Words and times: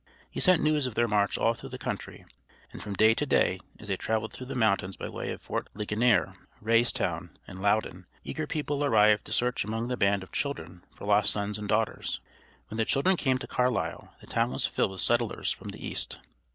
He 0.31 0.39
sent 0.39 0.63
news 0.63 0.87
of 0.87 0.95
their 0.95 1.07
march 1.07 1.37
all 1.37 1.53
through 1.53 1.69
the 1.69 1.77
country, 1.77 2.25
and 2.73 2.81
from 2.81 2.95
day 2.95 3.13
to 3.13 3.23
day 3.23 3.59
as 3.79 3.87
they 3.87 3.97
traveled 3.97 4.33
through 4.33 4.47
the 4.47 4.55
mountains 4.55 4.97
by 4.97 5.07
way 5.09 5.31
of 5.31 5.43
Fort 5.43 5.69
Ligonier, 5.75 6.33
Raystown, 6.59 7.35
and 7.45 7.61
Louden, 7.61 8.07
eager 8.23 8.47
people 8.47 8.83
arrived 8.83 9.27
to 9.27 9.31
search 9.31 9.63
among 9.63 9.89
the 9.89 9.97
band 9.97 10.23
of 10.23 10.31
children 10.31 10.83
for 10.95 11.05
lost 11.05 11.31
sons 11.31 11.59
and 11.59 11.69
daughters. 11.69 12.19
When 12.69 12.79
the 12.79 12.85
children 12.85 13.15
came 13.15 13.37
to 13.37 13.47
Carlisle 13.47 14.15
the 14.19 14.25
town 14.25 14.49
was 14.49 14.65
filled 14.65 14.89
with 14.89 15.01
settlers 15.01 15.51
from 15.51 15.69
the 15.69 15.85
East. 15.85 16.19